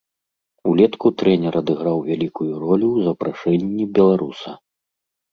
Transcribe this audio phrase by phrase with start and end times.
[0.69, 4.51] Улетку трэнер адыграў вялікую ролю ў запрашэнні беларуса.